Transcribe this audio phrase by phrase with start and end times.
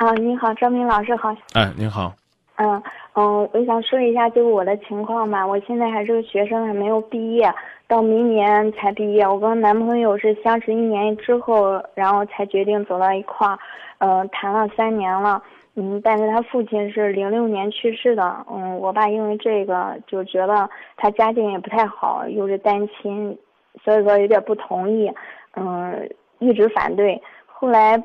[0.00, 1.28] 啊，你好，张明老师好。
[1.52, 2.10] 哎，您好。
[2.56, 5.46] 嗯嗯，我想说一下就是我的情况吧。
[5.46, 7.52] 我现在还是个学生，还没有毕业，
[7.86, 9.28] 到明年才毕业。
[9.28, 13.58] 我跟男朋友是相识一年之后，然后才决定走到一块儿。
[13.98, 15.42] 嗯，谈了三年了。
[15.74, 18.46] 嗯，但是他父亲是零六年去世的。
[18.50, 23.36] 嗯，我爸因为这个就觉得他家境也不太好，又是单亲，
[23.84, 25.12] 所以说有点不同意。
[25.56, 26.08] 嗯，
[26.38, 27.22] 一直反对。
[27.44, 28.02] 后来。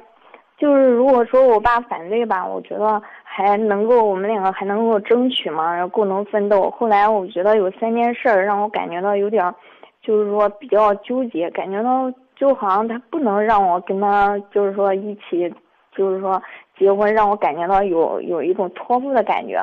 [0.58, 6.70] 就是如果说我爸反对吧，我觉得还能够我们两个还能够争取嘛，然后共同奋斗。
[6.72, 9.54] 后来我觉得有三件事儿让我感觉到有点，
[10.02, 15.54] 就是说比较纠结，感觉到就好像他不能让我跟他就是说一起，
[15.94, 16.42] 就是说
[16.80, 19.62] 结婚，让我感觉到有有一种托付的感觉。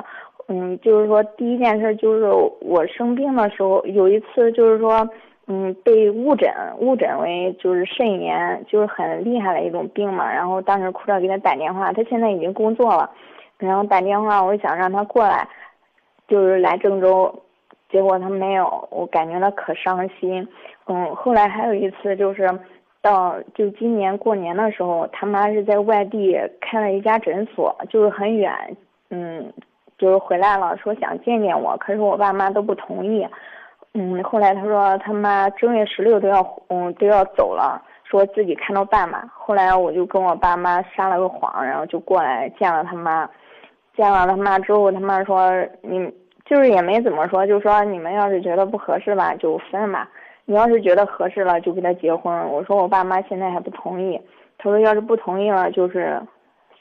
[0.49, 2.31] 嗯，就是说第一件事就是
[2.61, 5.09] 我生病的时候有一次就是说。
[5.49, 10.33] 嗯，被误诊，误诊为就是肾炎，就是很厉害的一种病嘛。
[10.33, 13.11] 然后当时哭着给他打电话，他现在已经工作了，
[13.59, 15.49] 然后打电话，我想让他过来，
[16.29, 17.43] 就是来郑州，
[17.91, 20.47] 结果他没有，我感觉他可伤心。
[20.87, 22.49] 嗯，后来还有一次就是，
[23.01, 28.53] 到就今年过年的时候，他妈是在外地开了一家诊所，就是很远，
[29.11, 29.53] 嗯，
[29.99, 33.27] 就是回来了，说想见见我，可是我爸妈都不同意。
[33.95, 39.25] 嗯，后来他说他妈正月十六都要，嗯，都要走了，说自己看着办吧。
[39.35, 43.29] 后来我就跟我爸妈撒了个谎，然后就过来见了他妈。
[43.95, 46.11] 见了他妈之后，他妈说你
[46.47, 50.09] 就是也没怎么说，就说你们要是觉得不合适吧，就分吧。
[50.47, 52.35] 你要是觉得合适了，就跟他结婚。
[52.49, 54.19] 我说我爸妈现在还不同意。
[54.57, 56.19] 他说要是不同意了，就是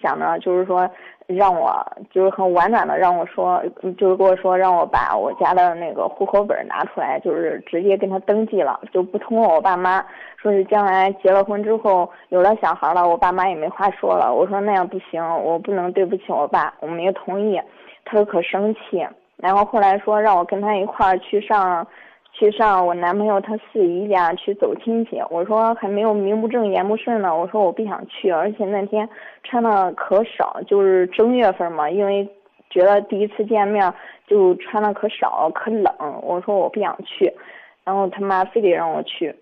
[0.02, 0.89] 想着就是说。
[1.27, 3.63] 让我就是很婉转的让我说，
[3.97, 10.03] 就是跟我说让我把我家的那个户口本拿出来，就是直接跟他登记了，就不通过我爸妈。
[10.35, 14.33] 说是将来结了婚之后有了小孩了，我爸妈也没话说了。
[14.33, 17.61] 我说那样不行，我不能对不起我爸，我没有同意。
[18.03, 21.88] 他说可生气，然后后来说让我跟他一块儿去上。
[22.33, 29.08] 去上我男朋友他四姨家去走亲戚，我说还没有名不正言不顺呢，我说我不想去，而且那天
[29.43, 32.27] 穿的可少，就是正月份嘛，因为
[32.70, 33.93] 觉得第一次见面
[34.25, 35.93] 就穿的可少可冷，
[36.23, 37.31] 我说我不想去，
[37.83, 39.36] 然后他妈非得让我去，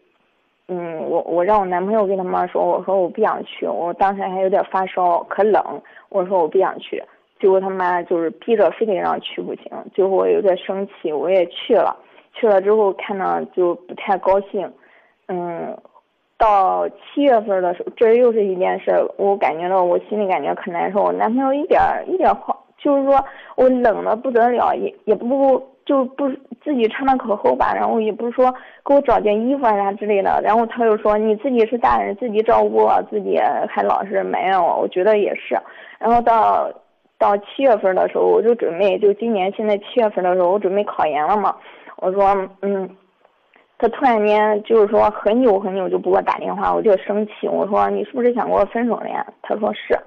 [0.67, 5.63] 嗯，我我让我男朋友跟他妈说，我说我不想去，我当时还有点发烧可冷，
[6.09, 7.01] 我说我不想去，
[7.39, 11.95] 结果他妈就是逼着非得让去不行，最后我有点生气，我也去了。
[12.33, 14.71] 去了之后看着就不太高兴，
[15.27, 15.77] 嗯，
[16.37, 21.03] 到七月份的时候，这又是一件事，我感觉到我心里感觉可难受。
[21.03, 23.23] 我男朋友一点一点话，就是说
[23.55, 26.29] 我冷的不得了，也也不就不
[26.63, 28.53] 自己穿的可厚吧，然后也不是说
[28.85, 35.59] 给我找件衣服啊啥之类的，然后他又说你自己是大人，自己照顾自己，还老是埋怨我，我觉得也是。
[35.97, 36.71] 然后到
[37.17, 41.55] 到七月份的时候，我就准备，就今年现在七月份的时候，我准备考研了嘛。
[42.01, 42.89] 我说，嗯，
[43.77, 47.47] 他突然间就是说很久很久就不给我打电话，我就生气。
[47.47, 49.25] 我说你是不是想跟我分手了呀？
[49.41, 49.97] 他说是，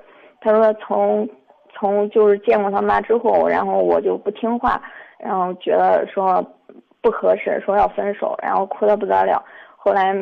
[0.41, 1.29] 他说从
[1.75, 4.81] 从就是见过他妈之后，然后我就不听话，
[5.19, 6.43] 然后觉得说
[7.03, 9.45] 不合适，说要分手，然后哭的不得了。
[9.77, 10.15] 后来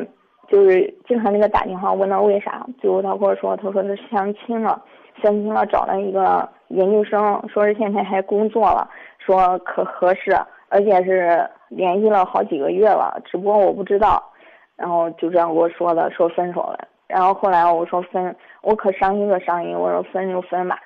[0.48, 4.82] 就是经常给他打电话问他为啥，最后他跟我说，他说他相亲了，
[5.22, 10.36] 相亲了找了一个研究生，说是现在还工作了，说可合适。
[10.70, 14.22] 而且是联系了好几个月了，只不过我不知道，
[14.76, 16.88] 然后就这样跟我说的，说分手了。
[17.06, 20.78] 然后后来我说分，我可伤心可伤心，我说分就分吧。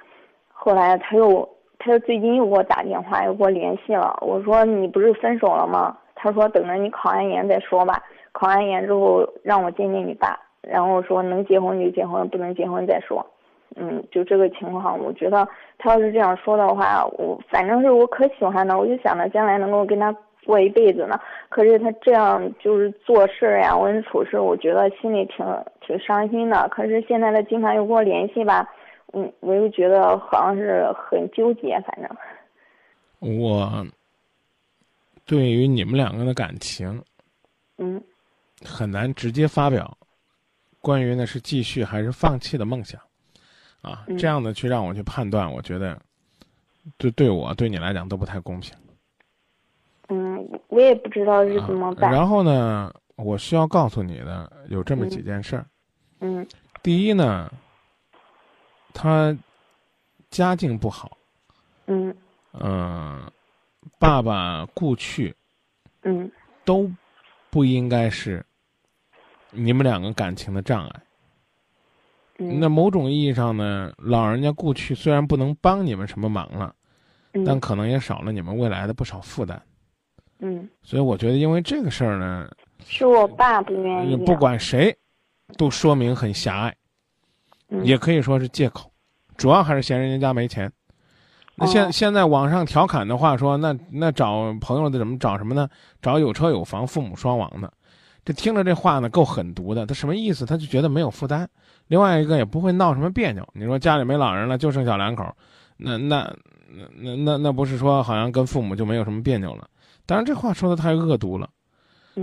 [0.49, 4.17] 后来他又，他又最近又给我打电话，又给我联系了。
[4.23, 5.97] 我说你不是分手了吗？
[6.15, 8.03] 他说等着你考完研再说吧，
[8.33, 10.41] 考完研之后让我见见你爸。
[10.63, 13.27] 然后说能结婚就结婚，不能结婚再说。
[13.77, 15.47] 嗯，就这个情况，我觉得
[15.79, 20.15] 他要是这样说的话，我反正是我可喜欢他，我就想着将来能够跟他
[20.45, 21.19] 过一辈子呢。
[21.49, 25.45] 可是他这样就是做事呀，为人处事，我觉得心里挺
[25.81, 26.69] 挺伤心的。
[26.69, 28.69] 可是现在他经常又跟我联系吧，
[29.13, 33.39] 嗯，我又觉得好像是很纠结，反正。
[33.39, 33.85] 我
[35.27, 37.03] 对于你们两个的感情，
[37.79, 38.01] 嗯，
[38.65, 39.97] 很难直接发表
[40.81, 43.01] 关于那是继续还是放弃的梦想。
[43.85, 46.01] 啊，这样的去让我去判断，我觉得，
[46.97, 48.75] 对对我对你来讲都不太公平。
[50.09, 52.11] 嗯，我也不知道是怎么办。
[52.11, 55.67] 然后呢，我需要告诉你的有这么几件事儿。
[56.21, 56.47] 嗯。
[56.83, 57.51] 第一呢，
[58.93, 59.37] 他
[60.31, 61.17] 家境不好。
[61.87, 62.15] 嗯。
[62.53, 63.31] 嗯，
[63.99, 65.35] 爸爸故去。
[66.03, 66.31] 嗯。
[66.65, 66.91] 都
[67.51, 68.45] 不应该是
[69.51, 71.03] 你们两个感情的障碍。
[72.37, 76.75] 那某种意义上呢，老人家故去虽然不能帮你们什么忙了，
[77.47, 79.61] 但可能也少了你们未来的不少负担。
[80.41, 82.49] 嗯，所以我觉得，因为这个事儿呢，
[82.85, 84.17] 是我爸不愿意。
[84.17, 84.95] 不管谁，
[85.57, 86.75] 都说明很狭隘，
[87.83, 88.91] 也可以说是借口，
[89.37, 90.71] 主要还是嫌人家家没钱。
[91.57, 95.69] 那现现在网上调侃的话说，那那找朋友的怎么找什么呢？
[96.03, 97.73] 找有车有房、父母双亡的。
[98.25, 99.85] 这听着这话呢，够狠毒的。
[99.87, 100.47] 他什么意思？
[100.47, 101.49] 他就觉得没有负担。
[101.89, 103.47] 另外一个也不会闹什么别扭。
[103.53, 105.25] 你说家里没老人了，就剩小两口，
[105.77, 106.35] 那那
[106.69, 109.69] 那那那那不是说好像跟父母就没有什么别扭了？
[110.07, 111.49] 当然这话说的太恶毒了。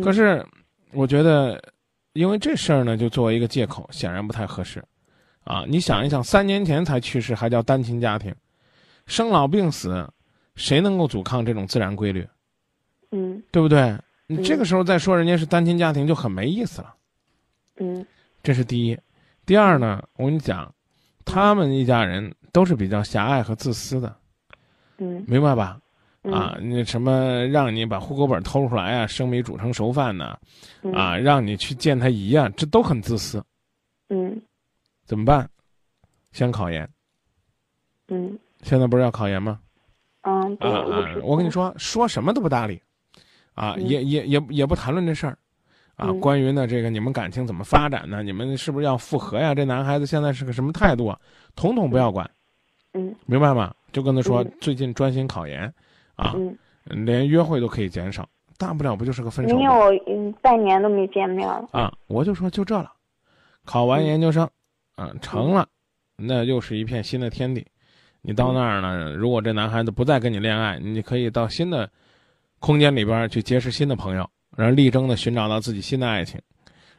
[0.03, 0.45] 可是
[0.93, 1.61] 我觉得，
[2.13, 4.83] 因为这事儿呢，就作为一个借口，显然不太合适。
[5.43, 8.33] 啊，你想一想，三年前才去世，还叫单亲家庭。
[9.05, 10.07] 生老病死，
[10.55, 12.27] 谁能够阻抗这种自然规律？
[13.11, 13.97] 嗯，对不对？
[14.31, 16.95] 你这个时候再说人家是单亲家庭，就很没意思了。
[17.77, 18.05] 嗯，
[18.41, 18.97] 这是第一。
[19.45, 20.73] 第二呢，我跟你讲，
[21.25, 24.15] 他们一家人都是比较狭隘和自私的。
[24.97, 25.79] 嗯，明白吧？
[26.31, 30.37] 啊，那什么让你把户口本偷出来啊，生米煮成熟饭呢？
[30.93, 33.43] 啊，让你去见他姨啊，这都很自私。
[34.09, 34.39] 嗯，
[35.05, 35.49] 怎么办？
[36.31, 36.87] 先考研。
[38.07, 38.37] 嗯。
[38.61, 39.59] 现在不是要考研吗？
[40.21, 40.45] 啊
[41.23, 42.79] 我跟你说，说什么都不搭理，
[43.61, 45.37] 啊，也也也也不谈论这事儿，
[45.95, 48.23] 啊，关于呢这个你们感情怎么发展呢？
[48.23, 49.53] 你们是不是要复合呀？
[49.53, 51.19] 这男孩子现在是个什么态度啊？
[51.55, 52.27] 统统不要管。
[52.93, 53.15] 嗯。
[53.27, 53.71] 明白吗？
[53.91, 55.71] 就跟他说，最近专心考研，
[56.15, 56.35] 啊，
[56.85, 58.27] 连约会都可以减少，
[58.57, 59.55] 大不了不就是个分手？
[59.55, 59.71] 没有，
[60.07, 61.69] 嗯，半年都没见面了。
[61.71, 62.91] 啊，我就说就这了，
[63.63, 64.49] 考完研究生，
[64.95, 65.67] 啊，成了，
[66.15, 67.63] 那又是一片新的天地。
[68.23, 69.13] 你到那儿呢？
[69.13, 71.87] 如果这男孩子不再跟你恋爱，你可以到新的
[72.61, 74.25] 空间里边去结识新的朋友，
[74.55, 76.39] 然后力争的寻找到自己新的爱情。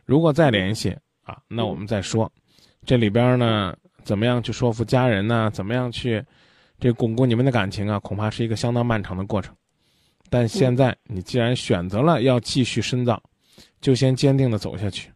[0.04, 2.30] 如果再联系啊，那我们再说。
[2.84, 5.48] 这里边呢，怎么样去说服家人呢？
[5.54, 6.22] 怎么样去
[6.78, 7.98] 这巩固你们的感情啊？
[8.00, 9.54] 恐怕是一个相当漫长的过程。
[10.28, 13.22] 但现在你既然选择了要继续深造，
[13.80, 15.10] 就先坚定的走下去。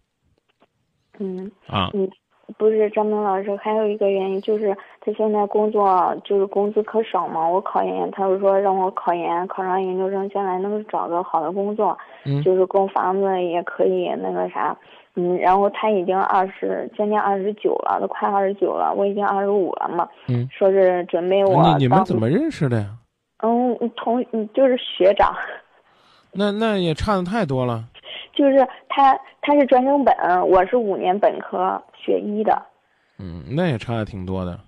[1.19, 1.51] 嗯。
[1.67, 1.91] 啊。
[1.93, 2.09] 嗯。
[2.57, 4.73] 不是张明老师，还有一个原因就是
[5.07, 7.49] 他现在工作就是工资可少嘛。
[7.49, 11.97] 我考研，他就说让我考研，考上研究生，将来能找个好的工作，
[12.45, 14.77] 就是供房子也可以那个啥，
[15.15, 15.39] 嗯。
[15.39, 20.09] 然后他已经二十，将近二十九了，都快二十九了，我已经二十五了嘛。
[20.27, 20.49] 嗯。
[20.51, 21.63] 说是准备我。
[21.63, 22.89] 你你们怎么认识的呀？
[23.45, 24.21] 嗯，同
[24.53, 25.33] 就是学长。
[26.35, 27.85] 那那也差的太多了。
[28.35, 30.15] 就是他，他是专升本，
[30.49, 32.61] 我是五年本科学医的。
[33.21, 34.59] 嗯，那也差的挺多的。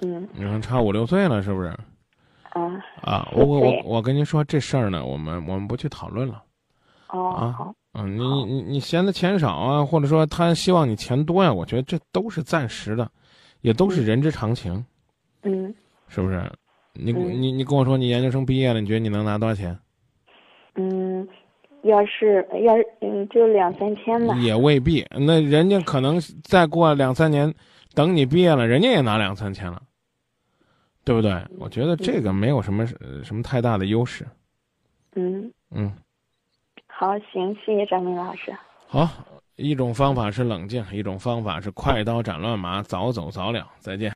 [0.00, 0.28] 嗯。
[0.32, 1.68] 你看，差五六岁了，是不是？
[2.50, 2.70] 啊。
[3.02, 6.42] 啊，我我我我跟您说这事儿呢，我们我们不去讨论了。
[7.08, 7.30] 哦。
[7.30, 7.72] 啊。
[7.94, 11.52] 嗯，你你你嫌他钱少啊，或者说他希望你钱多呀？
[11.52, 13.10] 我觉得这都是暂时的，
[13.62, 14.84] 也都是人之常情。
[15.42, 15.74] 嗯。
[16.08, 16.50] 是不是？
[16.92, 19.78] 你你你跟我说，你研究生毕业了，你觉得你能拿多少钱？
[20.76, 21.26] 嗯。
[21.84, 24.34] 要是要是嗯，就两三千吧。
[24.36, 27.50] 也未必，那人家可能再过两三年，
[27.94, 29.80] 等你毕业了，人家也拿两三千了，
[31.10, 31.44] 对不对？
[31.58, 32.86] 我觉得这个没有什么
[33.24, 34.24] 什么太大的优势。
[35.16, 35.92] 嗯嗯，
[36.86, 38.56] 好，行，谢谢张明老师。
[38.86, 39.10] 好，
[39.56, 43.68] 一种方法是冷静，一种方法是快刀斩乱麻，早走早了。
[43.80, 44.08] 再见。